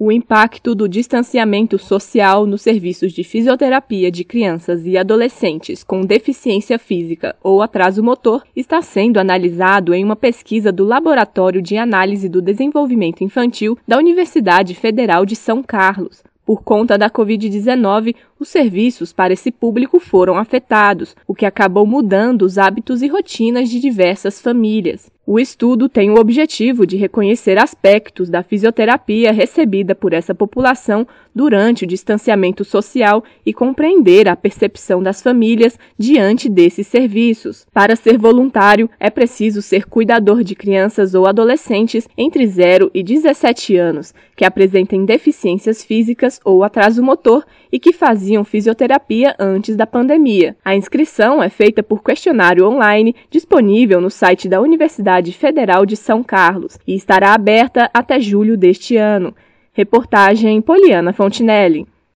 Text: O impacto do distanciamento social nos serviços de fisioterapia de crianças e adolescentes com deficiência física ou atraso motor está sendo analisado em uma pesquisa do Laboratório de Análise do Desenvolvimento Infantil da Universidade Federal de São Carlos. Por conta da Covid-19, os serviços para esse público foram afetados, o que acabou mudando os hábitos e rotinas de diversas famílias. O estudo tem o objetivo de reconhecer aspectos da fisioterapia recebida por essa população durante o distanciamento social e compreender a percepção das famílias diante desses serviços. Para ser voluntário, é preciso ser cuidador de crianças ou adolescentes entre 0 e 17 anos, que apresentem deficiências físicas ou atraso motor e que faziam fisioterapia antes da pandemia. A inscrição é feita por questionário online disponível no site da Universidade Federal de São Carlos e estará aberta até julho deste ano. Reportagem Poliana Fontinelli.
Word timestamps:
O 0.00 0.12
impacto 0.12 0.76
do 0.76 0.88
distanciamento 0.88 1.76
social 1.76 2.46
nos 2.46 2.62
serviços 2.62 3.12
de 3.12 3.24
fisioterapia 3.24 4.12
de 4.12 4.22
crianças 4.22 4.86
e 4.86 4.96
adolescentes 4.96 5.82
com 5.82 6.02
deficiência 6.02 6.78
física 6.78 7.34
ou 7.42 7.60
atraso 7.60 8.00
motor 8.00 8.44
está 8.54 8.80
sendo 8.80 9.18
analisado 9.18 9.92
em 9.92 10.04
uma 10.04 10.14
pesquisa 10.14 10.70
do 10.70 10.84
Laboratório 10.84 11.60
de 11.60 11.76
Análise 11.76 12.28
do 12.28 12.40
Desenvolvimento 12.40 13.24
Infantil 13.24 13.76
da 13.88 13.98
Universidade 13.98 14.72
Federal 14.72 15.26
de 15.26 15.34
São 15.34 15.64
Carlos. 15.64 16.22
Por 16.46 16.62
conta 16.62 16.96
da 16.96 17.10
Covid-19, 17.10 18.14
os 18.38 18.48
serviços 18.48 19.12
para 19.12 19.32
esse 19.32 19.50
público 19.50 19.98
foram 19.98 20.38
afetados, 20.38 21.16
o 21.26 21.34
que 21.34 21.44
acabou 21.44 21.84
mudando 21.84 22.42
os 22.42 22.56
hábitos 22.56 23.02
e 23.02 23.08
rotinas 23.08 23.68
de 23.68 23.80
diversas 23.80 24.40
famílias. 24.40 25.10
O 25.30 25.38
estudo 25.38 25.90
tem 25.90 26.08
o 26.08 26.18
objetivo 26.18 26.86
de 26.86 26.96
reconhecer 26.96 27.58
aspectos 27.58 28.30
da 28.30 28.42
fisioterapia 28.42 29.30
recebida 29.30 29.94
por 29.94 30.14
essa 30.14 30.34
população 30.34 31.06
durante 31.34 31.84
o 31.84 31.86
distanciamento 31.86 32.64
social 32.64 33.22
e 33.44 33.52
compreender 33.52 34.26
a 34.26 34.34
percepção 34.34 35.02
das 35.02 35.20
famílias 35.20 35.78
diante 35.98 36.48
desses 36.48 36.86
serviços. 36.86 37.66
Para 37.74 37.94
ser 37.94 38.16
voluntário, 38.16 38.88
é 38.98 39.10
preciso 39.10 39.60
ser 39.60 39.84
cuidador 39.84 40.42
de 40.42 40.54
crianças 40.54 41.14
ou 41.14 41.28
adolescentes 41.28 42.08
entre 42.16 42.46
0 42.46 42.90
e 42.94 43.02
17 43.02 43.76
anos, 43.76 44.14
que 44.34 44.46
apresentem 44.46 45.04
deficiências 45.04 45.84
físicas 45.84 46.40
ou 46.42 46.64
atraso 46.64 47.02
motor 47.02 47.44
e 47.70 47.78
que 47.78 47.92
faziam 47.92 48.46
fisioterapia 48.46 49.36
antes 49.38 49.76
da 49.76 49.86
pandemia. 49.86 50.56
A 50.64 50.74
inscrição 50.74 51.42
é 51.42 51.50
feita 51.50 51.82
por 51.82 52.02
questionário 52.02 52.66
online 52.66 53.14
disponível 53.30 54.00
no 54.00 54.08
site 54.08 54.48
da 54.48 54.58
Universidade 54.58 55.17
Federal 55.32 55.84
de 55.84 55.96
São 55.96 56.22
Carlos 56.22 56.78
e 56.86 56.94
estará 56.94 57.34
aberta 57.34 57.90
até 57.92 58.20
julho 58.20 58.56
deste 58.56 58.96
ano. 58.96 59.34
Reportagem 59.72 60.60
Poliana 60.60 61.12
Fontinelli. 61.12 61.86